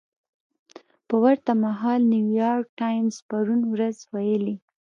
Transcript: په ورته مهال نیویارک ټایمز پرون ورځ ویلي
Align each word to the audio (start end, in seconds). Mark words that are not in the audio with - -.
په 1.07 1.15
ورته 1.23 1.51
مهال 1.63 2.01
نیویارک 2.13 2.65
ټایمز 2.79 3.15
پرون 3.27 3.61
ورځ 3.73 3.97
ویلي 4.13 4.55